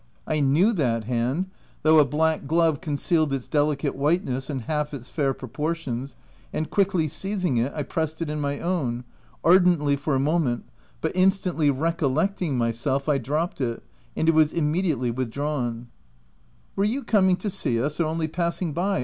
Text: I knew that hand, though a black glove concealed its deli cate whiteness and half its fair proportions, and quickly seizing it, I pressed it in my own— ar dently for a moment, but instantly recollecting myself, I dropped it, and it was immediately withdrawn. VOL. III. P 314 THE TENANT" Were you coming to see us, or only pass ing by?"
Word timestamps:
I 0.25 0.39
knew 0.39 0.73
that 0.73 1.03
hand, 1.03 1.51
though 1.83 1.99
a 1.99 2.05
black 2.05 2.47
glove 2.47 2.81
concealed 2.81 3.31
its 3.31 3.47
deli 3.47 3.75
cate 3.75 3.95
whiteness 3.95 4.49
and 4.49 4.63
half 4.63 4.95
its 4.95 5.09
fair 5.09 5.31
proportions, 5.31 6.15
and 6.51 6.71
quickly 6.71 7.07
seizing 7.07 7.57
it, 7.57 7.71
I 7.75 7.83
pressed 7.83 8.19
it 8.19 8.27
in 8.27 8.41
my 8.41 8.59
own— 8.61 9.03
ar 9.45 9.59
dently 9.59 9.95
for 9.99 10.15
a 10.15 10.19
moment, 10.19 10.65
but 11.01 11.11
instantly 11.13 11.69
recollecting 11.69 12.57
myself, 12.57 13.07
I 13.07 13.19
dropped 13.19 13.61
it, 13.61 13.83
and 14.17 14.27
it 14.27 14.33
was 14.33 14.53
immediately 14.53 15.11
withdrawn. 15.11 15.73
VOL. 15.75 15.75
III. 15.75 15.81
P 15.85 16.73
314 16.73 16.73
THE 16.75 16.75
TENANT" 16.75 16.75
Were 16.77 16.93
you 16.95 17.03
coming 17.27 17.35
to 17.35 17.49
see 17.51 17.79
us, 17.79 17.99
or 17.99 18.05
only 18.07 18.27
pass 18.27 18.59
ing 18.59 18.73
by?" 18.73 18.99